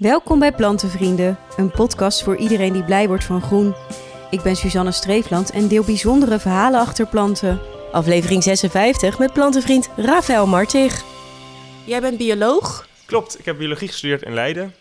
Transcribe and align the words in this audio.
Welkom 0.00 0.38
bij 0.38 0.52
Plantenvrienden, 0.52 1.38
een 1.56 1.70
podcast 1.70 2.22
voor 2.22 2.36
iedereen 2.36 2.72
die 2.72 2.84
blij 2.84 3.08
wordt 3.08 3.24
van 3.24 3.42
groen. 3.42 3.74
Ik 4.30 4.42
ben 4.42 4.56
Suzanne 4.56 4.92
Streefland 4.92 5.50
en 5.50 5.68
deel 5.68 5.84
bijzondere 5.84 6.38
verhalen 6.38 6.80
achter 6.80 7.06
planten. 7.06 7.60
Aflevering 7.92 8.42
56 8.42 9.18
met 9.18 9.32
plantenvriend 9.32 9.90
Rafael 9.96 10.46
Martig. 10.46 11.04
Jij 11.86 12.00
bent 12.00 12.18
bioloog? 12.18 12.88
Klopt, 13.06 13.38
ik 13.38 13.44
heb 13.44 13.58
biologie 13.58 13.88
gestudeerd 13.88 14.22
in 14.22 14.34
Leiden. 14.34 14.74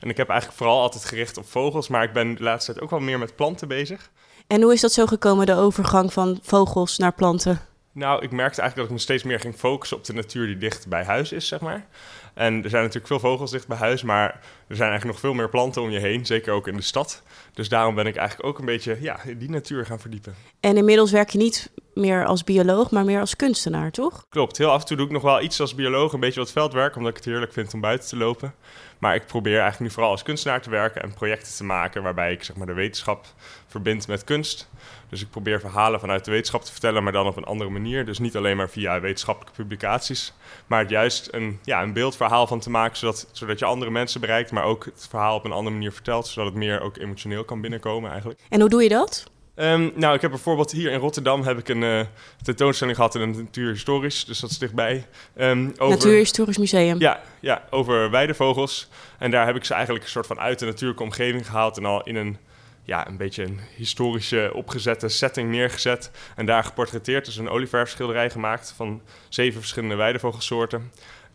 En 0.00 0.08
ik 0.08 0.16
heb 0.16 0.28
eigenlijk 0.28 0.58
vooral 0.58 0.80
altijd 0.80 1.04
gericht 1.04 1.36
op 1.36 1.46
vogels, 1.46 1.88
maar 1.88 2.02
ik 2.02 2.12
ben 2.12 2.34
de 2.34 2.42
laatste 2.42 2.72
tijd 2.72 2.84
ook 2.84 2.90
wel 2.90 3.00
meer 3.00 3.18
met 3.18 3.36
planten 3.36 3.68
bezig. 3.68 4.10
En 4.46 4.62
hoe 4.62 4.72
is 4.72 4.80
dat 4.80 4.92
zo 4.92 5.06
gekomen, 5.06 5.46
de 5.46 5.54
overgang 5.54 6.12
van 6.12 6.38
vogels 6.42 6.98
naar 6.98 7.14
planten? 7.14 7.60
Nou, 7.94 8.22
ik 8.22 8.30
merkte 8.30 8.60
eigenlijk 8.60 8.76
dat 8.76 8.84
ik 8.84 8.90
me 8.90 8.98
steeds 8.98 9.22
meer 9.22 9.40
ging 9.40 9.54
focussen 9.54 9.96
op 9.96 10.04
de 10.04 10.12
natuur 10.12 10.46
die 10.46 10.58
dicht 10.58 10.88
bij 10.88 11.04
huis 11.04 11.32
is, 11.32 11.48
zeg 11.48 11.60
maar. 11.60 11.86
En 12.34 12.62
er 12.64 12.70
zijn 12.70 12.82
natuurlijk 12.82 13.06
veel 13.06 13.20
vogels 13.20 13.50
dicht 13.50 13.68
bij 13.68 13.76
huis, 13.76 14.02
maar 14.02 14.28
er 14.66 14.76
zijn 14.76 14.90
eigenlijk 14.90 15.04
nog 15.04 15.30
veel 15.30 15.34
meer 15.34 15.48
planten 15.48 15.82
om 15.82 15.90
je 15.90 15.98
heen, 15.98 16.26
zeker 16.26 16.52
ook 16.52 16.68
in 16.68 16.76
de 16.76 16.82
stad. 16.82 17.22
Dus 17.54 17.68
daarom 17.68 17.94
ben 17.94 18.06
ik 18.06 18.16
eigenlijk 18.16 18.48
ook 18.48 18.58
een 18.58 18.64
beetje 18.64 18.98
ja, 19.00 19.22
in 19.24 19.38
die 19.38 19.50
natuur 19.50 19.86
gaan 19.86 20.00
verdiepen. 20.00 20.34
En 20.60 20.76
inmiddels 20.76 21.10
werk 21.10 21.30
je 21.30 21.38
niet 21.38 21.70
meer 21.94 22.24
als 22.24 22.44
bioloog, 22.44 22.90
maar 22.90 23.04
meer 23.04 23.20
als 23.20 23.36
kunstenaar, 23.36 23.90
toch? 23.90 24.26
Klopt, 24.28 24.58
heel 24.58 24.70
af 24.70 24.80
en 24.80 24.86
toe 24.86 24.96
doe 24.96 25.06
ik 25.06 25.12
nog 25.12 25.22
wel 25.22 25.42
iets 25.42 25.60
als 25.60 25.74
bioloog, 25.74 26.12
een 26.12 26.20
beetje 26.20 26.40
wat 26.40 26.52
veldwerk, 26.52 26.96
omdat 26.96 27.10
ik 27.10 27.16
het 27.16 27.24
heerlijk 27.24 27.52
vind 27.52 27.74
om 27.74 27.80
buiten 27.80 28.08
te 28.08 28.16
lopen. 28.16 28.54
Maar 28.98 29.14
ik 29.14 29.26
probeer 29.26 29.60
eigenlijk 29.60 29.80
nu 29.80 29.90
vooral 29.90 30.10
als 30.10 30.22
kunstenaar 30.22 30.62
te 30.62 30.70
werken 30.70 31.02
en 31.02 31.14
projecten 31.14 31.54
te 31.54 31.64
maken 31.64 32.02
waarbij 32.02 32.32
ik 32.32 32.42
zeg 32.42 32.56
maar, 32.56 32.66
de 32.66 32.72
wetenschap 32.72 33.26
verbind 33.66 34.06
met 34.08 34.24
kunst. 34.24 34.68
Dus 35.08 35.22
ik 35.22 35.30
probeer 35.30 35.60
verhalen 35.60 36.00
vanuit 36.00 36.24
de 36.24 36.30
wetenschap 36.30 36.64
te 36.64 36.72
vertellen, 36.72 37.02
maar 37.02 37.12
dan 37.12 37.26
op 37.26 37.36
een 37.36 37.44
andere 37.44 37.70
manier. 37.70 38.04
Dus 38.04 38.18
niet 38.18 38.36
alleen 38.36 38.56
maar 38.56 38.70
via 38.70 39.00
wetenschappelijke 39.00 39.62
publicaties, 39.62 40.32
maar 40.66 40.90
juist 40.90 41.28
een, 41.30 41.58
ja, 41.64 41.82
een 41.82 41.92
beeldverhaal 42.22 42.46
van 42.46 42.60
te 42.60 42.70
maken, 42.70 42.96
zodat, 42.96 43.28
zodat 43.32 43.58
je 43.58 43.64
andere 43.64 43.90
mensen 43.90 44.20
bereikt, 44.20 44.50
maar 44.50 44.64
ook 44.64 44.84
het 44.84 45.06
verhaal 45.10 45.36
op 45.36 45.44
een 45.44 45.52
andere 45.52 45.74
manier 45.74 45.92
vertelt, 45.92 46.26
zodat 46.26 46.50
het 46.50 46.58
meer 46.58 46.80
ook 46.80 46.96
emotioneel 46.96 47.44
kan 47.44 47.60
binnenkomen 47.60 48.10
eigenlijk. 48.10 48.40
En 48.48 48.60
hoe 48.60 48.68
doe 48.68 48.82
je 48.82 48.88
dat? 48.88 49.30
Ehm, 49.54 49.90
nou, 49.94 50.14
ik 50.14 50.20
heb 50.20 50.30
bijvoorbeeld 50.30 50.70
hier 50.70 50.90
in 50.90 50.98
Rotterdam 50.98 51.42
heb 51.42 51.58
ik 51.58 51.68
een 51.68 51.82
uh, 51.82 52.00
tentoonstelling 52.42 52.96
gehad 52.96 53.14
in 53.14 53.20
het 53.20 53.36
Natuurhistorisch, 53.36 54.24
dus 54.24 54.40
dat 54.40 54.50
is 54.50 54.58
dichtbij. 54.58 55.06
Um, 55.36 55.72
over, 55.78 55.96
Natuurhistorisch 55.96 56.58
Museum. 56.58 56.98
Ja, 56.98 57.20
ja, 57.40 57.62
over 57.70 58.10
weidevogels. 58.10 58.88
En 59.18 59.30
daar 59.30 59.46
heb 59.46 59.56
ik 59.56 59.64
ze 59.64 59.74
eigenlijk 59.74 60.04
een 60.04 60.10
soort 60.10 60.26
van 60.26 60.40
uit 60.40 60.58
de 60.58 60.64
natuurlijke 60.64 61.02
omgeving 61.02 61.46
gehaald 61.46 61.76
en 61.76 61.84
al 61.84 62.02
in 62.02 62.16
een, 62.16 62.36
ja, 62.84 63.06
een 63.06 63.16
beetje 63.16 63.42
een 63.42 63.60
historische 63.76 64.50
opgezette 64.54 65.08
setting 65.08 65.50
neergezet. 65.50 66.10
En 66.36 66.46
daar 66.46 66.64
geportretteerd, 66.64 67.24
dus 67.24 67.36
een 67.36 67.48
olieverfschilderij 67.48 68.30
gemaakt 68.30 68.72
van 68.76 69.02
zeven 69.28 69.60
verschillende 69.60 69.94
weidevogelsoorten. 69.94 70.90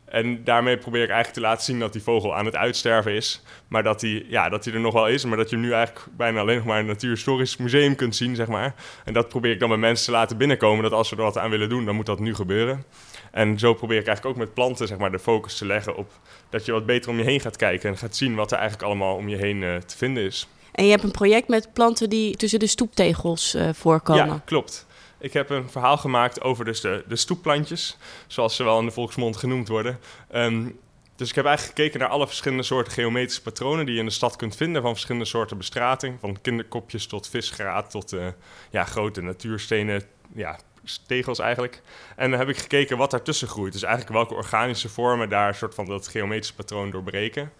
En 0.09 0.43
daarmee 0.43 0.77
probeer 0.77 1.03
ik 1.03 1.09
eigenlijk 1.09 1.39
te 1.39 1.47
laten 1.47 1.63
zien 1.63 1.79
dat 1.79 1.93
die 1.93 2.01
vogel 2.01 2.35
aan 2.35 2.45
het 2.45 2.55
uitsterven 2.55 3.11
is. 3.11 3.41
Maar 3.67 3.83
dat 3.83 4.01
hij 4.01 4.25
ja, 4.27 4.49
dat 4.49 4.65
er 4.65 4.79
nog 4.79 4.93
wel 4.93 5.07
is, 5.07 5.25
maar 5.25 5.37
dat 5.37 5.49
je 5.49 5.55
hem 5.55 5.65
nu 5.65 5.71
eigenlijk 5.71 6.05
bijna 6.17 6.39
alleen 6.39 6.55
nog 6.55 6.65
maar 6.65 6.75
in 6.75 6.81
een 6.81 6.91
natuurhistorisch 6.91 7.57
museum 7.57 7.95
kunt 7.95 8.15
zien, 8.15 8.35
zeg 8.35 8.47
maar. 8.47 8.75
En 9.05 9.13
dat 9.13 9.29
probeer 9.29 9.51
ik 9.51 9.59
dan 9.59 9.69
bij 9.69 9.77
mensen 9.77 10.05
te 10.05 10.11
laten 10.11 10.37
binnenkomen, 10.37 10.83
dat 10.83 10.91
als 10.91 11.09
we 11.09 11.15
er 11.15 11.21
wat 11.21 11.37
aan 11.37 11.49
willen 11.49 11.69
doen, 11.69 11.85
dan 11.85 11.95
moet 11.95 12.05
dat 12.05 12.19
nu 12.19 12.35
gebeuren. 12.35 12.83
En 13.31 13.59
zo 13.59 13.73
probeer 13.73 13.99
ik 13.99 14.07
eigenlijk 14.07 14.37
ook 14.37 14.43
met 14.45 14.53
planten 14.53 14.87
zeg 14.87 14.97
maar, 14.97 15.11
de 15.11 15.19
focus 15.19 15.57
te 15.57 15.65
leggen 15.65 15.95
op 15.95 16.11
dat 16.49 16.65
je 16.65 16.71
wat 16.71 16.85
beter 16.85 17.11
om 17.11 17.17
je 17.17 17.23
heen 17.23 17.39
gaat 17.39 17.57
kijken 17.57 17.89
en 17.89 17.97
gaat 17.97 18.15
zien 18.15 18.35
wat 18.35 18.51
er 18.51 18.57
eigenlijk 18.57 18.87
allemaal 18.87 19.15
om 19.15 19.29
je 19.29 19.35
heen 19.35 19.61
uh, 19.61 19.75
te 19.75 19.97
vinden 19.97 20.23
is. 20.23 20.47
En 20.71 20.85
je 20.85 20.91
hebt 20.91 21.03
een 21.03 21.11
project 21.11 21.47
met 21.47 21.73
planten 21.73 22.09
die 22.09 22.35
tussen 22.35 22.59
de 22.59 22.67
stoeptegels 22.67 23.55
uh, 23.55 23.69
voorkomen. 23.73 24.25
Ja, 24.25 24.41
klopt. 24.45 24.86
Ik 25.19 25.33
heb 25.33 25.49
een 25.49 25.69
verhaal 25.69 25.97
gemaakt 25.97 26.41
over 26.41 26.65
dus 26.65 26.81
de, 26.81 27.03
de 27.07 27.15
stoepplantjes, 27.15 27.97
zoals 28.27 28.55
ze 28.55 28.63
wel 28.63 28.79
in 28.79 28.85
de 28.85 28.91
volksmond 28.91 29.37
genoemd 29.37 29.67
worden. 29.67 29.99
Um, 30.35 30.79
dus 31.15 31.29
ik 31.29 31.35
heb 31.35 31.45
eigenlijk 31.45 31.77
gekeken 31.77 31.99
naar 31.99 32.09
alle 32.09 32.27
verschillende 32.27 32.63
soorten 32.63 32.93
geometrische 32.93 33.41
patronen 33.41 33.85
die 33.85 33.93
je 33.93 33.99
in 33.99 34.05
de 34.05 34.11
stad 34.11 34.35
kunt 34.35 34.55
vinden, 34.55 34.81
van 34.81 34.91
verschillende 34.91 35.25
soorten 35.25 35.57
bestrating, 35.57 36.19
van 36.19 36.41
kinderkopjes 36.41 37.07
tot 37.07 37.29
visgraat 37.29 37.89
tot 37.89 38.13
uh, 38.13 38.27
ja, 38.69 38.83
grote 38.83 39.21
natuurstenen, 39.21 40.03
ja, 40.33 40.59
tegels 41.07 41.39
eigenlijk. 41.39 41.81
En 42.15 42.29
dan 42.29 42.39
heb 42.39 42.49
ik 42.49 42.57
gekeken 42.57 42.97
wat 42.97 43.11
daartussen 43.11 43.47
groeit. 43.47 43.73
Dus 43.73 43.83
eigenlijk 43.83 44.13
welke 44.13 44.33
organische 44.33 44.89
vormen 44.89 45.29
daar 45.29 45.47
een 45.47 45.55
soort 45.55 45.75
van 45.75 45.85
dat 45.85 46.07
geometrische 46.07 46.55
patroon 46.55 46.91
doorbreken. 46.91 47.51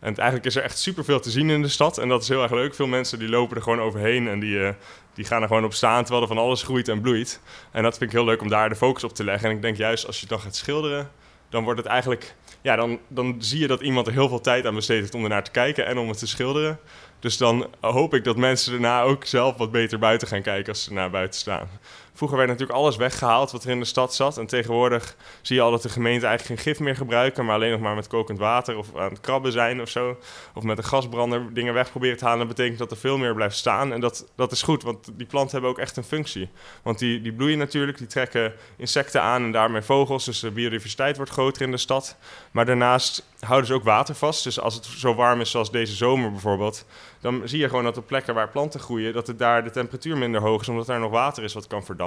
En 0.00 0.16
eigenlijk 0.16 0.46
is 0.46 0.56
er 0.56 0.62
echt 0.62 0.78
superveel 0.78 1.20
te 1.20 1.30
zien 1.30 1.50
in 1.50 1.62
de 1.62 1.68
stad. 1.68 1.98
En 1.98 2.08
dat 2.08 2.22
is 2.22 2.28
heel 2.28 2.42
erg 2.42 2.52
leuk. 2.52 2.74
Veel 2.74 2.86
mensen 2.86 3.18
die 3.18 3.28
lopen 3.28 3.56
er 3.56 3.62
gewoon 3.62 3.80
overheen 3.80 4.28
en 4.28 4.40
die, 4.40 4.54
uh, 4.54 4.68
die 5.14 5.24
gaan 5.24 5.42
er 5.42 5.48
gewoon 5.48 5.64
op 5.64 5.74
staan 5.74 6.02
terwijl 6.02 6.22
er 6.22 6.34
van 6.34 6.38
alles 6.38 6.62
groeit 6.62 6.88
en 6.88 7.00
bloeit. 7.00 7.40
En 7.72 7.82
dat 7.82 7.98
vind 7.98 8.10
ik 8.10 8.16
heel 8.16 8.26
leuk 8.26 8.40
om 8.40 8.48
daar 8.48 8.68
de 8.68 8.76
focus 8.76 9.04
op 9.04 9.14
te 9.14 9.24
leggen. 9.24 9.50
En 9.50 9.56
ik 9.56 9.62
denk 9.62 9.76
juist 9.76 10.06
als 10.06 10.20
je 10.20 10.26
dan 10.26 10.40
gaat 10.40 10.56
schilderen, 10.56 11.10
dan 11.48 11.64
wordt 11.64 11.78
het 11.80 11.88
eigenlijk... 11.88 12.34
Ja, 12.62 12.76
dan, 12.76 12.98
dan 13.08 13.36
zie 13.38 13.60
je 13.60 13.66
dat 13.66 13.80
iemand 13.80 14.06
er 14.06 14.12
heel 14.12 14.28
veel 14.28 14.40
tijd 14.40 14.66
aan 14.66 14.74
besteed 14.74 15.00
heeft 15.00 15.14
om 15.14 15.22
er 15.22 15.28
naar 15.28 15.44
te 15.44 15.50
kijken 15.50 15.86
en 15.86 15.98
om 15.98 16.08
het 16.08 16.18
te 16.18 16.26
schilderen. 16.26 16.78
Dus 17.18 17.36
dan 17.36 17.66
hoop 17.80 18.14
ik 18.14 18.24
dat 18.24 18.36
mensen 18.36 18.72
daarna 18.72 19.02
ook 19.02 19.24
zelf 19.24 19.56
wat 19.56 19.70
beter 19.70 19.98
buiten 19.98 20.28
gaan 20.28 20.42
kijken 20.42 20.72
als 20.72 20.82
ze 20.82 20.92
naar 20.92 21.10
buiten 21.10 21.40
staan. 21.40 21.68
Vroeger 22.16 22.36
werd 22.36 22.48
natuurlijk 22.50 22.78
alles 22.78 22.96
weggehaald 22.96 23.50
wat 23.50 23.64
er 23.64 23.70
in 23.70 23.78
de 23.78 23.84
stad 23.84 24.14
zat. 24.14 24.38
En 24.38 24.46
tegenwoordig 24.46 25.16
zie 25.42 25.56
je 25.56 25.62
al 25.62 25.70
dat 25.70 25.82
de 25.82 25.88
gemeente 25.88 26.26
eigenlijk 26.26 26.60
geen 26.60 26.72
gif 26.72 26.82
meer 26.82 26.96
gebruiken, 26.96 27.44
maar 27.44 27.54
alleen 27.54 27.70
nog 27.70 27.80
maar 27.80 27.94
met 27.94 28.06
kokend 28.06 28.38
water 28.38 28.76
of 28.76 28.96
aan 28.96 29.10
het 29.10 29.20
krabben 29.20 29.52
zijn 29.52 29.80
of 29.80 29.88
zo. 29.88 30.18
Of 30.54 30.62
met 30.62 30.78
een 30.78 30.84
gasbrander 30.84 31.54
dingen 31.54 31.74
weg 31.74 31.90
proberen 31.90 32.16
te 32.16 32.24
halen. 32.24 32.38
Dat 32.38 32.56
betekent 32.56 32.78
dat 32.78 32.90
er 32.90 32.96
veel 32.96 33.18
meer 33.18 33.34
blijft 33.34 33.56
staan. 33.56 33.92
En 33.92 34.00
dat, 34.00 34.26
dat 34.36 34.52
is 34.52 34.62
goed, 34.62 34.82
want 34.82 35.10
die 35.12 35.26
planten 35.26 35.52
hebben 35.52 35.70
ook 35.70 35.78
echt 35.78 35.96
een 35.96 36.04
functie. 36.04 36.50
Want 36.82 36.98
die, 36.98 37.20
die 37.20 37.32
bloeien 37.32 37.58
natuurlijk, 37.58 37.98
die 37.98 38.06
trekken 38.06 38.52
insecten 38.76 39.22
aan 39.22 39.42
en 39.42 39.52
daarmee 39.52 39.82
vogels. 39.82 40.24
Dus 40.24 40.40
de 40.40 40.50
biodiversiteit 40.50 41.16
wordt 41.16 41.30
groter 41.30 41.62
in 41.62 41.70
de 41.70 41.76
stad. 41.76 42.16
Maar 42.50 42.66
daarnaast 42.66 43.26
houden 43.40 43.66
ze 43.66 43.74
ook 43.74 43.84
water 43.84 44.14
vast. 44.14 44.44
Dus 44.44 44.60
als 44.60 44.74
het 44.74 44.84
zo 44.84 45.14
warm 45.14 45.40
is 45.40 45.50
zoals 45.50 45.70
deze 45.70 45.94
zomer 45.94 46.30
bijvoorbeeld, 46.30 46.84
dan 47.20 47.42
zie 47.44 47.60
je 47.60 47.68
gewoon 47.68 47.84
dat 47.84 47.96
op 47.96 48.06
plekken 48.06 48.34
waar 48.34 48.48
planten 48.48 48.80
groeien, 48.80 49.12
dat 49.12 49.26
het 49.26 49.38
daar 49.38 49.64
de 49.64 49.70
temperatuur 49.70 50.16
minder 50.16 50.40
hoog 50.40 50.60
is, 50.60 50.68
omdat 50.68 50.86
daar 50.86 51.00
nog 51.00 51.10
water 51.10 51.42
is 51.42 51.54
wat 51.54 51.66
kan 51.66 51.84
verdampen. 51.84 52.05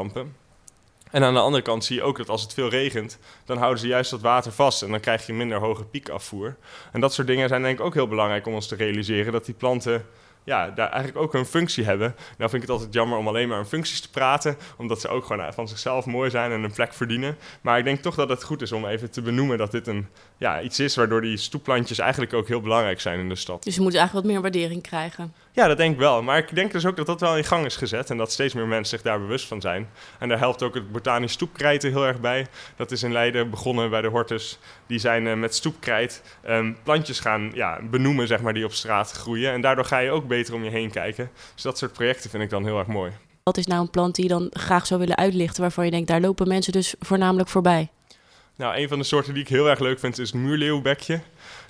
En 1.11 1.23
aan 1.23 1.33
de 1.33 1.39
andere 1.39 1.63
kant 1.63 1.85
zie 1.85 1.95
je 1.95 2.03
ook 2.03 2.17
dat 2.17 2.29
als 2.29 2.41
het 2.41 2.53
veel 2.53 2.69
regent, 2.69 3.19
dan 3.45 3.57
houden 3.57 3.79
ze 3.79 3.87
juist 3.87 4.11
dat 4.11 4.21
water 4.21 4.51
vast 4.51 4.81
en 4.81 4.91
dan 4.91 4.99
krijg 4.99 5.25
je 5.25 5.33
minder 5.33 5.59
hoge 5.59 5.83
piekafvoer. 5.83 6.55
En 6.91 6.99
dat 6.99 7.13
soort 7.13 7.27
dingen 7.27 7.47
zijn 7.49 7.61
denk 7.61 7.79
ik 7.79 7.85
ook 7.85 7.93
heel 7.93 8.07
belangrijk 8.07 8.47
om 8.47 8.53
ons 8.53 8.67
te 8.67 8.75
realiseren, 8.75 9.31
dat 9.31 9.45
die 9.45 9.53
planten 9.53 10.05
ja, 10.43 10.69
daar 10.69 10.89
eigenlijk 10.89 11.23
ook 11.23 11.33
een 11.33 11.45
functie 11.45 11.83
hebben. 11.83 12.15
Nou 12.37 12.49
vind 12.49 12.53
ik 12.53 12.61
het 12.61 12.69
altijd 12.69 12.93
jammer 12.93 13.17
om 13.17 13.27
alleen 13.27 13.47
maar 13.47 13.59
om 13.59 13.65
functies 13.65 14.01
te 14.01 14.09
praten, 14.09 14.57
omdat 14.77 15.01
ze 15.01 15.07
ook 15.07 15.25
gewoon 15.25 15.53
van 15.53 15.67
zichzelf 15.67 16.05
mooi 16.05 16.29
zijn 16.29 16.51
en 16.51 16.63
een 16.63 16.71
plek 16.71 16.93
verdienen. 16.93 17.37
Maar 17.61 17.77
ik 17.77 17.83
denk 17.83 18.01
toch 18.01 18.15
dat 18.15 18.29
het 18.29 18.43
goed 18.43 18.61
is 18.61 18.71
om 18.71 18.85
even 18.85 19.11
te 19.11 19.21
benoemen 19.21 19.57
dat 19.57 19.71
dit 19.71 19.87
een, 19.87 20.07
ja, 20.37 20.61
iets 20.61 20.79
is 20.79 20.95
waardoor 20.95 21.21
die 21.21 21.37
stoepplantjes 21.37 21.99
eigenlijk 21.99 22.33
ook 22.33 22.47
heel 22.47 22.61
belangrijk 22.61 23.01
zijn 23.01 23.19
in 23.19 23.29
de 23.29 23.35
stad. 23.35 23.63
Dus 23.63 23.73
ze 23.73 23.81
moeten 23.81 23.99
eigenlijk 23.99 24.27
wat 24.27 24.35
meer 24.35 24.51
waardering 24.51 24.81
krijgen. 24.81 25.33
Ja, 25.51 25.67
dat 25.67 25.77
denk 25.77 25.93
ik 25.93 25.99
wel. 25.99 26.23
Maar 26.23 26.37
ik 26.37 26.55
denk 26.55 26.71
dus 26.71 26.85
ook 26.85 26.95
dat 26.95 27.05
dat 27.05 27.19
wel 27.19 27.37
in 27.37 27.43
gang 27.43 27.65
is 27.65 27.75
gezet 27.75 28.09
en 28.09 28.17
dat 28.17 28.31
steeds 28.31 28.53
meer 28.53 28.67
mensen 28.67 28.97
zich 28.97 29.01
daar 29.01 29.19
bewust 29.19 29.47
van 29.47 29.61
zijn. 29.61 29.89
En 30.19 30.29
daar 30.29 30.37
helpt 30.37 30.63
ook 30.63 30.73
het 30.73 30.91
botanisch 30.91 31.31
stoepkrijt 31.31 31.83
heel 31.83 32.05
erg 32.05 32.19
bij. 32.19 32.47
Dat 32.75 32.91
is 32.91 33.03
in 33.03 33.11
Leiden 33.11 33.49
begonnen 33.49 33.89
bij 33.89 34.01
de 34.01 34.07
Hortus. 34.07 34.59
Die 34.87 34.99
zijn 34.99 35.25
uh, 35.25 35.33
met 35.33 35.55
stoepkrijt 35.55 36.23
um, 36.47 36.77
plantjes 36.83 37.19
gaan 37.19 37.51
ja, 37.53 37.79
benoemen, 37.89 38.27
zeg 38.27 38.41
maar, 38.41 38.53
die 38.53 38.65
op 38.65 38.73
straat 38.73 39.11
groeien. 39.11 39.51
En 39.51 39.61
daardoor 39.61 39.85
ga 39.85 39.97
je 39.97 40.11
ook 40.11 40.27
beter 40.27 40.53
om 40.53 40.63
je 40.63 40.69
heen 40.69 40.91
kijken. 40.91 41.29
Dus 41.53 41.63
dat 41.63 41.77
soort 41.77 41.93
projecten 41.93 42.29
vind 42.29 42.43
ik 42.43 42.49
dan 42.49 42.65
heel 42.65 42.79
erg 42.79 42.87
mooi. 42.87 43.11
Wat 43.43 43.57
is 43.57 43.67
nou 43.67 43.81
een 43.81 43.89
plant 43.89 44.15
die 44.15 44.23
je 44.23 44.29
dan 44.29 44.47
graag 44.49 44.85
zou 44.85 44.99
willen 44.99 45.17
uitlichten, 45.17 45.61
waarvan 45.61 45.85
je 45.85 45.91
denkt, 45.91 46.07
daar 46.07 46.21
lopen 46.21 46.47
mensen 46.47 46.71
dus 46.71 46.95
voornamelijk 46.99 47.49
voorbij? 47.49 47.89
Nou, 48.55 48.77
een 48.77 48.87
van 48.87 48.97
de 48.97 49.03
soorten 49.03 49.33
die 49.33 49.43
ik 49.43 49.49
heel 49.49 49.69
erg 49.69 49.79
leuk 49.79 49.99
vind 49.99 50.17
is 50.19 50.31
het 50.31 50.41
muurleeuwbekje. 50.41 51.21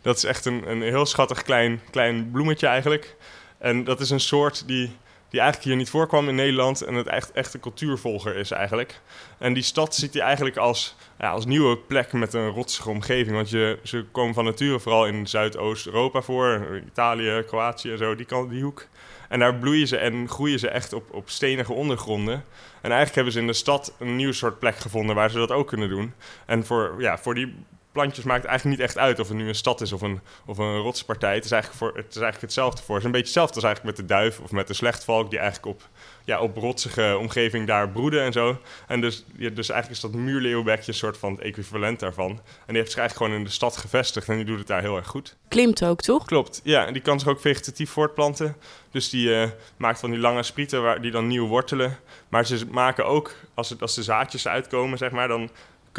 Dat 0.02 0.18
is 0.18 0.24
echt 0.24 0.46
een, 0.46 0.70
een 0.70 0.82
heel 0.82 1.06
schattig 1.06 1.42
klein, 1.42 1.82
klein 1.92 2.32
bloemetje 2.32 2.68
eigenlijk. 2.68 3.16
En 3.60 3.84
dat 3.84 4.00
is 4.00 4.10
een 4.10 4.20
soort 4.20 4.68
die, 4.68 4.92
die 5.30 5.40
eigenlijk 5.40 5.70
hier 5.70 5.76
niet 5.76 5.90
voorkwam 5.90 6.30
in 6.30 6.36
Nederland 6.36 6.82
en 6.82 6.94
het 6.94 7.08
echt, 7.08 7.32
echt 7.32 7.54
een 7.54 7.60
cultuurvolger 7.60 8.36
is 8.36 8.52
eigenlijk. 8.52 9.02
En 9.38 9.54
die 9.54 9.64
stad 9.64 9.96
ziet 9.96 10.14
hij 10.14 10.24
eigenlijk 10.24 10.58
als, 10.58 10.96
ja, 11.20 11.30
als 11.30 11.46
nieuwe 11.46 11.78
plek 11.78 12.14
met 12.14 12.34
een 12.34 12.50
rotsige 12.50 12.90
omgeving. 12.90 13.36
Want 13.36 13.50
je, 13.50 13.80
ze 13.84 14.06
komen 14.12 14.34
van 14.34 14.46
nature 14.46 14.80
vooral 14.80 15.06
in 15.08 15.28
Zuidoost-Europa 15.28 16.22
voor, 16.22 16.82
Italië, 16.88 17.44
Kroatië 17.48 17.92
en 17.92 17.98
zo, 17.98 18.16
die, 18.16 18.26
kant, 18.26 18.50
die 18.50 18.64
hoek. 18.64 18.88
En 19.30 19.40
daar 19.40 19.56
bloeien 19.56 19.88
ze 19.88 19.98
en 19.98 20.30
groeien 20.30 20.60
ze 20.60 20.70
echt 20.70 20.94
op, 20.94 21.14
op 21.14 21.30
stenige 21.30 21.74
ondergronden. 21.74 22.44
En 22.82 22.92
eigenlijk 22.92 23.16
hebben 23.16 23.34
ze 23.34 23.40
in 23.40 23.48
de 23.48 23.54
stad 23.54 23.96
een 24.00 24.16
nieuw 24.16 24.32
soort 24.32 24.60
plek 24.60 24.76
gevonden 24.76 25.16
waar 25.16 25.30
ze 25.30 25.38
dat 25.38 25.52
ook 25.52 25.68
kunnen 25.68 25.90
doen. 25.90 26.14
En 26.46 26.66
voor, 26.66 26.96
ja, 26.98 27.18
voor 27.18 27.36
die 27.36 27.56
plantjes 28.00 28.26
maakt 28.26 28.46
eigenlijk 28.46 28.78
niet 28.78 28.88
echt 28.88 28.98
uit 28.98 29.20
of 29.20 29.28
het 29.28 29.38
nu 29.38 29.48
een 29.48 29.56
stad 29.56 29.82
is 29.82 29.92
of 29.92 30.02
een, 30.02 30.20
of 30.46 30.58
een 30.58 30.78
rotspartij. 30.78 31.36
Het 31.36 31.46
is, 31.46 31.52
eigenlijk 31.52 31.82
voor, 31.84 31.98
het 31.98 32.10
is 32.10 32.22
eigenlijk 32.22 32.42
hetzelfde 32.42 32.84
voor. 32.84 32.96
Het 32.96 33.00
is 33.00 33.06
een 33.06 33.12
beetje 33.12 33.26
hetzelfde 33.26 33.56
als 33.56 33.64
eigenlijk 33.64 33.98
met 33.98 34.08
de 34.08 34.14
duif 34.14 34.40
of 34.40 34.52
met 34.52 34.68
de 34.68 34.74
slechtvalk, 34.74 35.30
die 35.30 35.40
eigenlijk 35.40 35.76
op, 35.76 35.88
ja, 36.26 36.40
op 36.40 36.58
rotsige 36.58 37.18
omgeving 37.20 37.68
daar 37.68 37.90
broeden 37.90 38.24
en 38.24 38.32
zo. 38.32 38.58
En 38.88 39.02
dus, 39.02 39.26
ja, 39.38 39.50
dus 39.50 39.70
eigenlijk 39.70 40.04
is 40.04 40.12
dat 40.12 40.22
muurleeuwbekje 40.22 40.92
een 40.92 40.98
soort 40.98 41.18
van 41.18 41.32
het 41.32 41.42
equivalent 41.42 42.00
daarvan. 42.00 42.30
En 42.30 42.40
die 42.68 42.78
heeft 42.78 42.92
zich 42.92 43.00
eigenlijk 43.00 43.18
gewoon 43.18 43.34
in 43.34 43.44
de 43.44 43.56
stad 43.56 43.78
gevestigd 43.78 44.30
en 44.30 44.36
die 44.36 44.46
doet 44.46 44.58
het 44.58 44.68
daar 44.68 44.82
heel 44.82 44.96
erg 44.96 45.08
goed. 45.08 45.36
Klimt 45.48 45.84
ook, 45.84 46.02
toch? 46.02 46.26
Klopt, 46.26 46.62
ja. 46.64 46.86
En 46.86 46.94
die 46.94 47.02
kan 47.02 47.20
zich 47.20 47.28
ook 47.28 47.42
vegetatief 47.42 47.90
voortplanten. 47.90 48.56
Dus 48.92 49.10
die 49.10 49.28
uh, 49.28 49.44
maakt 49.78 50.00
van 50.00 50.12
die 50.12 50.20
lange 50.20 50.44
sprieten 50.44 50.82
waar, 50.82 51.02
die 51.02 51.12
dan 51.12 51.28
nieuw 51.28 51.48
wortelen. 51.48 51.98
Maar 52.30 52.46
ze 52.46 52.66
maken 52.72 53.06
ook, 53.06 53.36
als, 53.54 53.70
het, 53.70 53.82
als 53.82 53.96
de 53.96 54.04
zaadjes 54.04 54.48
uitkomen, 54.48 54.98
zeg 54.98 55.12
maar, 55.12 55.28
dan 55.28 55.50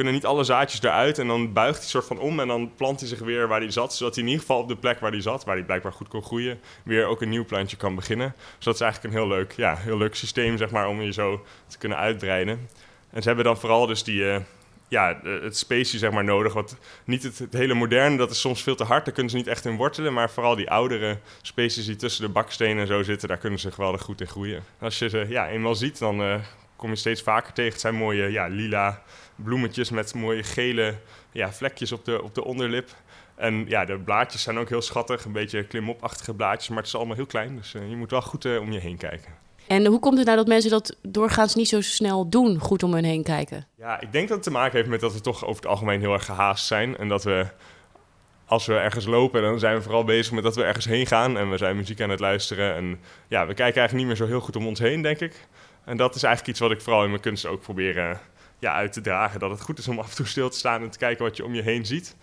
kunnen 0.00 0.18
niet 0.18 0.30
alle 0.30 0.44
zaadjes 0.44 0.82
eruit. 0.82 1.18
En 1.18 1.26
dan 1.26 1.52
buigt 1.52 1.78
hij 1.78 1.88
soort 1.88 2.04
van 2.04 2.18
om 2.18 2.40
en 2.40 2.48
dan 2.48 2.72
plant 2.76 3.00
hij 3.00 3.08
zich 3.08 3.18
weer 3.18 3.48
waar 3.48 3.60
hij 3.60 3.70
zat. 3.70 3.94
Zodat 3.94 4.14
hij 4.14 4.24
in 4.24 4.30
ieder 4.30 4.46
geval 4.46 4.62
op 4.62 4.68
de 4.68 4.76
plek 4.76 5.00
waar 5.00 5.10
hij 5.10 5.20
zat, 5.20 5.44
waar 5.44 5.56
hij 5.56 5.64
blijkbaar 5.64 5.92
goed 5.92 6.08
kon 6.08 6.22
groeien, 6.22 6.60
weer 6.82 7.06
ook 7.06 7.22
een 7.22 7.28
nieuw 7.28 7.44
plantje 7.44 7.76
kan 7.76 7.94
beginnen. 7.94 8.34
Dus 8.56 8.64
dat 8.64 8.74
is 8.74 8.80
eigenlijk 8.80 9.14
een 9.14 9.20
heel 9.20 9.28
leuk, 9.28 9.52
ja, 9.52 9.76
heel 9.76 9.96
leuk 9.96 10.14
systeem, 10.14 10.56
zeg 10.56 10.70
maar, 10.70 10.88
om 10.88 11.00
je 11.00 11.12
zo 11.12 11.44
te 11.66 11.78
kunnen 11.78 11.98
uitbreiden. 11.98 12.68
En 13.10 13.22
ze 13.22 13.28
hebben 13.28 13.44
dan 13.44 13.58
vooral 13.58 13.86
dus 13.86 14.02
die, 14.02 14.20
uh, 14.20 14.36
ja, 14.88 15.20
het 15.22 15.56
specie 15.56 15.98
zeg 15.98 16.10
maar 16.10 16.24
nodig. 16.24 16.52
Wat 16.52 16.76
niet 17.04 17.22
het, 17.22 17.46
hele 17.50 17.74
moderne, 17.74 18.16
dat 18.16 18.30
is 18.30 18.40
soms 18.40 18.62
veel 18.62 18.76
te 18.76 18.84
hard. 18.84 19.04
Daar 19.04 19.14
kunnen 19.14 19.32
ze 19.32 19.38
niet 19.38 19.46
echt 19.46 19.64
in 19.64 19.76
wortelen. 19.76 20.12
Maar 20.12 20.30
vooral 20.30 20.56
die 20.56 20.70
oudere 20.70 21.18
species 21.42 21.86
die 21.86 21.96
tussen 21.96 22.22
de 22.22 22.32
bakstenen 22.32 22.78
en 22.78 22.86
zo 22.86 23.02
zitten, 23.02 23.28
daar 23.28 23.38
kunnen 23.38 23.58
ze 23.58 23.72
geweldig 23.72 24.02
goed 24.02 24.20
in 24.20 24.28
groeien. 24.28 24.62
Als 24.78 24.98
je 24.98 25.08
ze 25.08 25.26
ja, 25.28 25.48
eenmaal 25.48 25.74
ziet, 25.74 25.98
dan 25.98 26.20
uh, 26.20 26.34
kom 26.80 26.90
je 26.90 26.96
steeds 26.96 27.22
vaker 27.22 27.52
tegen. 27.52 27.72
Het 27.72 27.80
zijn 27.80 27.94
mooie 27.94 28.30
ja, 28.30 28.46
lila 28.46 29.02
bloemetjes 29.34 29.90
met 29.90 30.14
mooie 30.14 30.42
gele 30.42 30.94
ja, 31.32 31.52
vlekjes 31.52 31.92
op 31.92 32.04
de, 32.04 32.22
op 32.22 32.34
de 32.34 32.44
onderlip. 32.44 32.88
En 33.34 33.64
ja, 33.68 33.84
de 33.84 33.98
blaadjes 33.98 34.42
zijn 34.42 34.58
ook 34.58 34.68
heel 34.68 34.82
schattig. 34.82 35.24
Een 35.24 35.32
beetje 35.32 35.64
klimopachtige 35.64 36.34
blaadjes, 36.34 36.68
maar 36.68 36.78
het 36.78 36.86
is 36.86 36.94
allemaal 36.94 37.16
heel 37.16 37.26
klein. 37.26 37.56
Dus 37.56 37.74
uh, 37.74 37.88
je 37.88 37.96
moet 37.96 38.10
wel 38.10 38.22
goed 38.22 38.44
uh, 38.44 38.60
om 38.60 38.72
je 38.72 38.78
heen 38.78 38.96
kijken. 38.96 39.32
En 39.66 39.86
hoe 39.86 39.98
komt 39.98 40.16
het 40.16 40.26
nou 40.26 40.38
dat 40.38 40.46
mensen 40.46 40.70
dat 40.70 40.96
doorgaans 41.02 41.54
niet 41.54 41.68
zo 41.68 41.80
snel 41.80 42.28
doen, 42.28 42.58
goed 42.58 42.82
om 42.82 42.92
hun 42.92 43.04
heen 43.04 43.22
kijken? 43.22 43.66
Ja, 43.76 44.00
ik 44.00 44.12
denk 44.12 44.28
dat 44.28 44.36
het 44.36 44.46
te 44.46 44.50
maken 44.50 44.76
heeft 44.76 44.88
met 44.88 45.00
dat 45.00 45.12
we 45.12 45.20
toch 45.20 45.44
over 45.44 45.62
het 45.62 45.70
algemeen 45.70 46.00
heel 46.00 46.12
erg 46.12 46.24
gehaast 46.24 46.66
zijn. 46.66 46.96
En 46.96 47.08
dat 47.08 47.24
we, 47.24 47.46
als 48.46 48.66
we 48.66 48.74
ergens 48.74 49.06
lopen, 49.06 49.42
dan 49.42 49.58
zijn 49.58 49.76
we 49.76 49.82
vooral 49.82 50.04
bezig 50.04 50.32
met 50.32 50.42
dat 50.42 50.56
we 50.56 50.64
ergens 50.64 50.84
heen 50.84 51.06
gaan. 51.06 51.38
En 51.38 51.50
we 51.50 51.56
zijn 51.56 51.76
muziek 51.76 52.00
aan 52.00 52.10
het 52.10 52.20
luisteren. 52.20 52.74
En 52.74 53.00
ja, 53.28 53.46
we 53.46 53.54
kijken 53.54 53.80
eigenlijk 53.80 53.92
niet 53.92 54.06
meer 54.06 54.26
zo 54.26 54.32
heel 54.32 54.40
goed 54.40 54.56
om 54.56 54.66
ons 54.66 54.78
heen, 54.78 55.02
denk 55.02 55.20
ik. 55.20 55.46
En 55.84 55.96
dat 55.96 56.14
is 56.14 56.22
eigenlijk 56.22 56.52
iets 56.52 56.68
wat 56.68 56.76
ik 56.76 56.80
vooral 56.80 57.02
in 57.02 57.10
mijn 57.10 57.22
kunst 57.22 57.46
ook 57.46 57.60
probeer 57.60 58.20
ja, 58.58 58.74
uit 58.74 58.92
te 58.92 59.00
dragen. 59.00 59.40
Dat 59.40 59.50
het 59.50 59.60
goed 59.60 59.78
is 59.78 59.88
om 59.88 59.98
af 60.00 60.10
en 60.10 60.16
toe 60.16 60.26
stil 60.26 60.50
te 60.50 60.58
staan 60.58 60.82
en 60.82 60.90
te 60.90 60.98
kijken 60.98 61.24
wat 61.24 61.36
je 61.36 61.44
om 61.44 61.54
je 61.54 61.62
heen 61.62 61.86
ziet. 61.86 62.16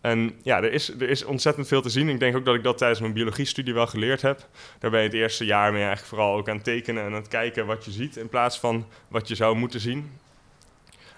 En 0.00 0.34
ja, 0.42 0.56
er 0.56 0.72
is, 0.72 0.88
er 0.88 1.08
is 1.08 1.24
ontzettend 1.24 1.68
veel 1.68 1.82
te 1.82 1.88
zien. 1.88 2.08
Ik 2.08 2.18
denk 2.18 2.36
ook 2.36 2.44
dat 2.44 2.54
ik 2.54 2.62
dat 2.62 2.78
tijdens 2.78 3.00
mijn 3.00 3.12
biologiestudie 3.12 3.74
wel 3.74 3.86
geleerd 3.86 4.22
heb. 4.22 4.48
Daar 4.78 4.90
ben 4.90 5.00
je 5.00 5.06
het 5.06 5.16
eerste 5.16 5.44
jaar 5.44 5.72
mee 5.72 5.82
eigenlijk 5.82 6.08
vooral 6.08 6.36
ook 6.36 6.48
aan 6.48 6.54
het 6.54 6.64
tekenen 6.64 7.02
en 7.02 7.08
aan 7.08 7.14
het 7.14 7.28
kijken 7.28 7.66
wat 7.66 7.84
je 7.84 7.90
ziet 7.90 8.16
in 8.16 8.28
plaats 8.28 8.58
van 8.58 8.86
wat 9.08 9.28
je 9.28 9.34
zou 9.34 9.56
moeten 9.56 9.80
zien. 9.80 10.10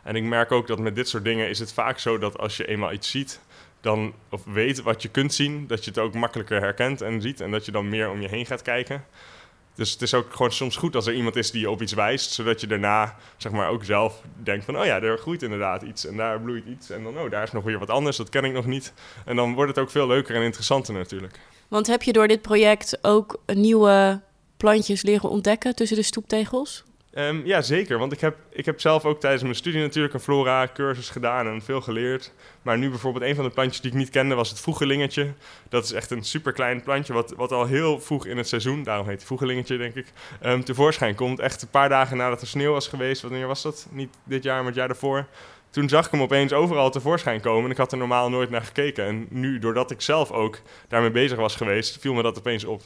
En 0.03 0.17
ik 0.17 0.23
merk 0.23 0.53
ook 0.53 0.67
dat 0.67 0.79
met 0.79 0.95
dit 0.95 1.09
soort 1.09 1.25
dingen 1.25 1.49
is 1.49 1.59
het 1.59 1.73
vaak 1.73 1.99
zo 1.99 2.19
dat 2.19 2.39
als 2.39 2.57
je 2.57 2.67
eenmaal 2.67 2.93
iets 2.93 3.11
ziet, 3.11 3.41
dan, 3.81 4.15
of 4.31 4.45
weet 4.45 4.83
wat 4.83 5.03
je 5.03 5.09
kunt 5.09 5.35
zien, 5.35 5.67
dat 5.67 5.85
je 5.85 5.91
het 5.91 5.99
ook 5.99 6.15
makkelijker 6.15 6.61
herkent 6.61 7.01
en 7.01 7.21
ziet 7.21 7.41
en 7.41 7.51
dat 7.51 7.65
je 7.65 7.73
dan 7.73 7.89
meer 7.89 8.11
om 8.11 8.21
je 8.21 8.29
heen 8.29 8.47
gaat 8.47 8.63
kijken. 8.63 9.05
Dus 9.79 9.93
het 9.93 10.03
is 10.03 10.15
ook 10.15 10.33
gewoon 10.33 10.53
soms 10.53 10.77
goed 10.77 10.95
als 10.95 11.07
er 11.07 11.15
iemand 11.15 11.37
is 11.37 11.51
die 11.51 11.61
je 11.61 11.71
op 11.71 11.83
iets 11.83 11.93
wijst, 11.93 12.31
zodat 12.31 12.61
je 12.61 12.67
daarna 12.67 13.17
zeg 13.37 13.53
maar 13.53 13.69
ook 13.69 13.85
zelf 13.85 14.23
denkt 14.43 14.65
van, 14.65 14.79
oh 14.79 14.85
ja, 14.85 15.03
er 15.03 15.19
groeit 15.19 15.43
inderdaad 15.43 15.83
iets 15.83 16.07
en 16.07 16.17
daar 16.17 16.41
bloeit 16.41 16.65
iets 16.67 16.91
en 16.91 17.03
dan, 17.03 17.19
oh, 17.19 17.31
daar 17.31 17.43
is 17.43 17.53
nog 17.53 17.65
weer 17.65 17.79
wat 17.79 17.91
anders, 17.91 18.17
dat 18.17 18.29
ken 18.29 18.45
ik 18.45 18.53
nog 18.53 18.67
niet. 18.67 18.93
En 19.25 19.37
dan 19.37 19.55
wordt 19.55 19.71
het 19.71 19.85
ook 19.85 19.91
veel 19.91 20.07
leuker 20.07 20.35
en 20.35 20.43
interessanter 20.43 20.95
natuurlijk. 20.95 21.41
Want 21.69 21.87
heb 21.87 22.03
je 22.03 22.13
door 22.13 22.29
dit 22.29 22.43
project 22.43 22.99
ook 23.03 23.41
nieuwe 23.47 24.21
plantjes 24.57 25.03
leren 25.03 25.31
ontdekken 25.31 25.75
tussen 25.75 25.97
de 25.97 26.03
stoeptegels? 26.03 26.85
Um, 27.15 27.47
ja, 27.47 27.63
zeker. 27.63 27.99
Want 27.99 28.13
ik 28.13 28.21
heb, 28.21 28.37
ik 28.51 28.65
heb 28.65 28.81
zelf 28.81 29.05
ook 29.05 29.21
tijdens 29.21 29.43
mijn 29.43 29.55
studie 29.55 29.81
natuurlijk 29.81 30.15
een 30.15 30.21
flora-cursus 30.21 31.11
gedaan 31.11 31.47
en 31.47 31.63
veel 31.63 31.81
geleerd. 31.81 32.33
Maar 32.63 32.79
nu 32.79 32.89
bijvoorbeeld 32.89 33.25
een 33.25 33.35
van 33.35 33.45
de 33.45 33.51
plantjes 33.51 33.81
die 33.81 33.91
ik 33.91 33.97
niet 33.97 34.11
kende 34.11 34.35
was 34.35 34.49
het 34.49 34.61
voegelingetje. 34.61 35.33
Dat 35.69 35.85
is 35.85 35.93
echt 35.93 36.11
een 36.11 36.25
superklein 36.25 36.83
plantje 36.83 37.13
wat, 37.13 37.35
wat 37.37 37.53
al 37.53 37.67
heel 37.67 38.01
vroeg 38.01 38.27
in 38.27 38.37
het 38.37 38.49
seizoen, 38.49 38.83
daarom 38.83 39.07
heet 39.09 39.19
het 39.19 39.27
voegelingetje 39.27 39.77
denk 39.77 39.95
ik, 39.95 40.07
um, 40.43 40.65
tevoorschijn 40.65 41.15
komt. 41.15 41.41
Echt 41.41 41.63
een 41.63 41.69
paar 41.69 41.89
dagen 41.89 42.17
nadat 42.17 42.41
er 42.41 42.47
sneeuw 42.47 42.73
was 42.73 42.89
geweest. 42.89 43.23
Wanneer 43.23 43.47
was 43.47 43.63
dat? 43.63 43.87
Niet 43.91 44.15
dit 44.25 44.43
jaar, 44.43 44.57
maar 44.57 44.67
het 44.67 44.75
jaar 44.75 44.89
daarvoor. 44.89 45.27
Toen 45.71 45.89
zag 45.89 46.07
ik 46.07 46.11
hem 46.11 46.23
opeens 46.23 46.53
overal 46.53 46.91
tevoorschijn 46.91 47.41
komen 47.41 47.65
en 47.65 47.71
ik 47.71 47.77
had 47.77 47.93
er 47.93 47.99
normaal 47.99 48.31
nooit 48.31 48.51
naar 48.51 48.63
gekeken. 48.63 49.05
En 49.05 49.27
nu, 49.31 49.59
doordat 49.59 49.91
ik 49.91 50.01
zelf 50.01 50.31
ook 50.31 50.61
daarmee 50.89 51.11
bezig 51.11 51.39
was 51.39 51.57
geweest, 51.57 52.01
viel 52.01 52.15
me 52.15 52.23
dat 52.23 52.39
opeens 52.39 52.65
op. 52.65 52.83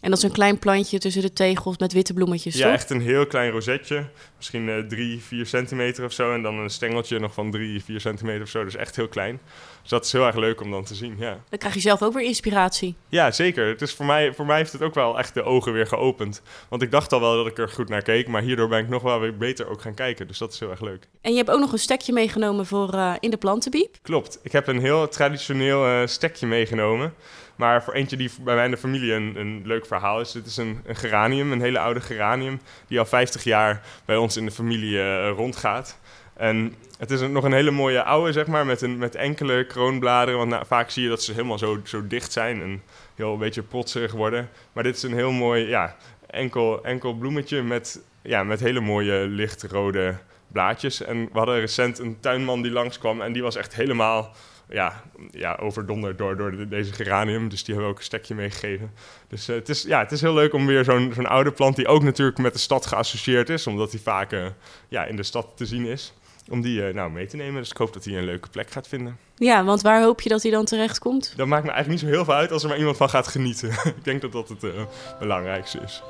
En 0.00 0.10
dat 0.10 0.18
is 0.18 0.24
een 0.24 0.32
klein 0.32 0.58
plantje 0.58 0.98
tussen 0.98 1.22
de 1.22 1.32
tegels 1.32 1.78
met 1.78 1.92
witte 1.92 2.12
bloemetjes, 2.12 2.54
ja, 2.54 2.64
toch? 2.64 2.72
echt 2.72 2.90
een 2.90 3.00
heel 3.00 3.26
klein 3.26 3.50
rozetje. 3.50 4.04
Misschien 4.36 4.68
uh, 4.68 4.78
drie, 4.78 5.20
vier 5.22 5.46
centimeter 5.46 6.04
of 6.04 6.12
zo. 6.12 6.34
En 6.34 6.42
dan 6.42 6.58
een 6.58 6.70
stengeltje 6.70 7.18
nog 7.18 7.34
van 7.34 7.50
drie, 7.50 7.84
vier 7.84 8.00
centimeter 8.00 8.42
of 8.42 8.48
zo. 8.48 8.64
Dus 8.64 8.76
echt 8.76 8.96
heel 8.96 9.08
klein. 9.08 9.40
Dus 9.80 9.90
dat 9.90 10.04
is 10.04 10.12
heel 10.12 10.26
erg 10.26 10.36
leuk 10.36 10.60
om 10.60 10.70
dan 10.70 10.84
te 10.84 10.94
zien, 10.94 11.16
ja. 11.18 11.38
Dan 11.48 11.58
krijg 11.58 11.74
je 11.74 11.80
zelf 11.80 12.02
ook 12.02 12.12
weer 12.12 12.24
inspiratie. 12.24 12.94
Ja, 13.08 13.30
zeker. 13.30 13.68
Het 13.68 13.82
is 13.82 13.92
voor, 13.92 14.06
mij, 14.06 14.34
voor 14.34 14.46
mij 14.46 14.56
heeft 14.56 14.72
het 14.72 14.82
ook 14.82 14.94
wel 14.94 15.18
echt 15.18 15.34
de 15.34 15.42
ogen 15.42 15.72
weer 15.72 15.86
geopend. 15.86 16.42
Want 16.68 16.82
ik 16.82 16.90
dacht 16.90 17.12
al 17.12 17.20
wel 17.20 17.36
dat 17.36 17.46
ik 17.46 17.58
er 17.58 17.68
goed 17.68 17.88
naar 17.88 18.02
keek. 18.02 18.28
Maar 18.28 18.42
hierdoor 18.42 18.68
ben 18.68 18.78
ik 18.78 18.88
nog 18.88 19.02
wel 19.02 19.20
weer 19.20 19.36
beter 19.36 19.68
ook 19.68 19.80
gaan 19.80 19.94
kijken. 19.94 20.26
Dus 20.26 20.38
dat 20.38 20.52
is 20.52 20.60
heel 20.60 20.70
erg 20.70 20.80
leuk. 20.80 21.08
En 21.20 21.30
je 21.30 21.36
hebt 21.36 21.50
ook 21.50 21.60
nog 21.60 21.72
een 21.72 21.78
stekje 21.78 22.12
meegenomen 22.12 22.66
voor 22.66 22.94
uh, 22.94 23.14
in 23.20 23.30
de 23.30 23.36
plantenbiep? 23.36 23.96
Klopt. 24.02 24.38
Ik 24.42 24.52
heb 24.52 24.66
een 24.66 24.80
heel 24.80 25.08
traditioneel 25.08 25.86
uh, 25.88 26.06
stekje 26.06 26.46
meegenomen. 26.46 27.14
Maar 27.60 27.82
voor 27.82 27.94
eentje 27.94 28.16
die 28.16 28.30
bij 28.40 28.54
mij 28.54 28.64
in 28.64 28.70
de 28.70 28.76
familie 28.76 29.12
een, 29.12 29.36
een 29.36 29.62
leuk 29.64 29.86
verhaal 29.86 30.20
is. 30.20 30.32
Dit 30.32 30.46
is 30.46 30.56
een, 30.56 30.80
geranium, 30.86 31.52
een 31.52 31.60
hele 31.60 31.78
oude 31.78 32.00
geranium. 32.00 32.60
Die 32.86 32.98
al 32.98 33.04
50 33.04 33.44
jaar 33.44 33.82
bij 34.04 34.16
ons 34.16 34.36
in 34.36 34.44
de 34.44 34.50
familie 34.50 34.92
uh, 34.92 35.30
rondgaat. 35.30 35.98
En 36.36 36.74
het 36.98 37.10
is 37.10 37.20
nog 37.20 37.44
een 37.44 37.52
hele 37.52 37.70
mooie 37.70 38.02
oude, 38.02 38.32
zeg 38.32 38.46
maar, 38.46 38.66
met, 38.66 38.82
een, 38.82 38.98
met 38.98 39.14
enkele 39.14 39.66
kroonbladeren. 39.66 40.38
Want 40.38 40.50
nou, 40.50 40.66
vaak 40.66 40.90
zie 40.90 41.02
je 41.02 41.08
dat 41.08 41.22
ze 41.22 41.32
helemaal 41.32 41.58
zo, 41.58 41.80
zo 41.84 42.06
dicht 42.06 42.32
zijn 42.32 42.62
en 42.62 42.82
heel 43.14 43.32
een 43.32 43.38
beetje 43.38 43.62
protserig 43.62 44.12
worden. 44.12 44.48
Maar 44.72 44.82
dit 44.82 44.96
is 44.96 45.02
een 45.02 45.14
heel 45.14 45.32
mooi, 45.32 45.68
ja, 45.68 45.96
enkel, 46.26 46.84
enkel 46.84 47.14
bloemetje 47.14 47.62
met, 47.62 48.00
ja, 48.22 48.44
met 48.44 48.60
hele 48.60 48.80
mooie 48.80 49.26
lichtrode 49.26 50.16
blaadjes. 50.48 51.02
En 51.02 51.24
we 51.32 51.38
hadden 51.38 51.60
recent 51.60 51.98
een 51.98 52.20
tuinman 52.20 52.62
die 52.62 52.72
langskwam 52.72 53.20
en 53.20 53.32
die 53.32 53.42
was 53.42 53.56
echt 53.56 53.74
helemaal 53.74 54.34
ja, 54.70 55.02
ja, 55.30 55.56
overdonderd 55.60 56.18
door, 56.18 56.36
door 56.36 56.68
deze 56.68 56.92
geranium. 56.92 57.48
Dus 57.48 57.64
die 57.64 57.74
hebben 57.74 57.84
we 57.84 57.90
ook 57.90 57.98
een 57.98 58.04
stekje 58.04 58.34
meegegeven. 58.34 58.92
Dus 59.28 59.48
uh, 59.48 59.56
het, 59.56 59.68
is, 59.68 59.82
ja, 59.82 59.98
het 59.98 60.12
is 60.12 60.20
heel 60.20 60.34
leuk 60.34 60.52
om 60.52 60.66
weer 60.66 60.84
zo'n 60.84 61.12
zo'n 61.14 61.26
oude 61.26 61.52
plant... 61.52 61.76
die 61.76 61.86
ook 61.86 62.02
natuurlijk 62.02 62.38
met 62.38 62.52
de 62.52 62.58
stad 62.58 62.86
geassocieerd 62.86 63.48
is... 63.48 63.66
omdat 63.66 63.90
die 63.90 64.00
vaak 64.00 64.32
uh, 64.32 64.46
ja, 64.88 65.04
in 65.04 65.16
de 65.16 65.22
stad 65.22 65.46
te 65.54 65.66
zien 65.66 65.84
is... 65.84 66.12
om 66.48 66.60
die 66.60 66.88
uh, 66.88 66.94
nou 66.94 67.10
mee 67.10 67.26
te 67.26 67.36
nemen. 67.36 67.60
Dus 67.60 67.70
ik 67.70 67.76
hoop 67.76 67.92
dat 67.92 68.04
hij 68.04 68.14
een 68.14 68.24
leuke 68.24 68.48
plek 68.48 68.70
gaat 68.70 68.88
vinden. 68.88 69.18
Ja, 69.36 69.64
want 69.64 69.82
waar 69.82 70.02
hoop 70.02 70.20
je 70.20 70.28
dat 70.28 70.42
hij 70.42 70.50
dan 70.50 70.64
terecht 70.64 70.98
komt? 70.98 71.32
Dat 71.36 71.46
maakt 71.46 71.64
me 71.64 71.70
eigenlijk 71.70 72.02
niet 72.02 72.10
zo 72.10 72.16
heel 72.16 72.24
veel 72.24 72.34
uit... 72.34 72.52
als 72.52 72.62
er 72.62 72.68
maar 72.68 72.78
iemand 72.78 72.96
van 72.96 73.08
gaat 73.08 73.28
genieten. 73.28 73.68
ik 73.96 74.04
denk 74.04 74.20
dat 74.20 74.32
dat 74.32 74.48
het 74.48 74.72
belangrijkste 75.18 75.78
is. 75.78 76.02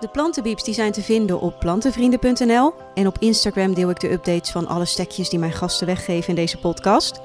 De 0.00 0.08
plantenbieps 0.08 0.64
die 0.64 0.74
zijn 0.74 0.92
te 0.92 1.02
vinden 1.02 1.40
op 1.40 1.60
plantenvrienden.nl. 1.60 2.74
En 2.94 3.06
op 3.06 3.16
Instagram 3.18 3.74
deel 3.74 3.90
ik 3.90 4.00
de 4.00 4.12
updates 4.12 4.50
van 4.50 4.66
alle 4.66 4.84
stekjes 4.84 5.28
die 5.28 5.38
mijn 5.38 5.52
gasten 5.52 5.86
weggeven 5.86 6.28
in 6.28 6.34
deze 6.34 6.58
podcast... 6.58 7.20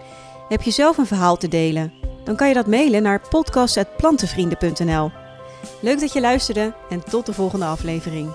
Heb 0.50 0.62
je 0.62 0.72
zelf 0.72 0.98
een 0.98 1.06
verhaal 1.06 1.38
te 1.38 1.48
delen? 1.48 1.94
Dan 2.24 2.36
kan 2.36 2.48
je 2.48 2.54
dat 2.54 2.68
mailen 2.68 3.02
naar 3.02 3.22
podcast.plantenvrienden.nl. 3.30 5.12
Leuk 5.82 6.00
dat 6.00 6.14
je 6.14 6.22
luisterde 6.22 6.74
en 6.90 7.04
tot 7.04 7.26
de 7.26 7.34
volgende 7.34 7.66
aflevering. 7.66 8.30